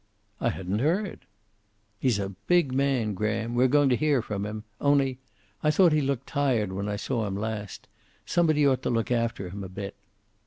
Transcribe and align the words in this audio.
"I 0.39 0.49
hadn't 0.49 0.79
heard." 0.79 1.27
"He's 1.99 2.17
a 2.17 2.29
big 2.47 2.73
man, 2.73 3.13
Graham. 3.13 3.53
We're 3.53 3.67
going 3.67 3.87
to 3.89 3.95
hear 3.95 4.23
from 4.23 4.47
him. 4.47 4.63
Only 4.81 5.19
I 5.61 5.69
thought 5.69 5.91
he 5.93 6.01
looked 6.01 6.25
tired 6.25 6.73
when 6.73 6.89
I 6.89 6.95
saw 6.95 7.27
him 7.27 7.37
last. 7.37 7.87
Somebody 8.25 8.65
ought 8.65 8.81
to 8.81 8.89
look 8.89 9.11
after 9.11 9.49
him 9.49 9.63
a 9.63 9.69
bit." 9.69 9.95